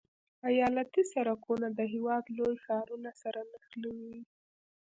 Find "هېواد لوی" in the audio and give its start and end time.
1.93-2.55